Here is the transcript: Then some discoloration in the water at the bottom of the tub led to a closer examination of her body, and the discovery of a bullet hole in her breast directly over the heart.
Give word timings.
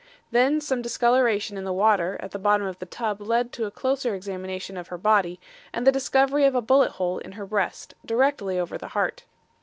Then 0.31 0.59
some 0.61 0.81
discoloration 0.81 1.59
in 1.59 1.63
the 1.63 1.71
water 1.71 2.17
at 2.21 2.31
the 2.31 2.39
bottom 2.39 2.65
of 2.65 2.79
the 2.79 2.87
tub 2.87 3.21
led 3.21 3.51
to 3.53 3.65
a 3.65 3.69
closer 3.69 4.15
examination 4.15 4.75
of 4.75 4.87
her 4.87 4.97
body, 4.97 5.39
and 5.71 5.85
the 5.85 5.91
discovery 5.91 6.43
of 6.45 6.55
a 6.55 6.59
bullet 6.61 6.93
hole 6.93 7.19
in 7.19 7.33
her 7.33 7.45
breast 7.45 7.93
directly 8.03 8.57
over 8.57 8.79
the 8.79 8.87
heart. 8.97 9.25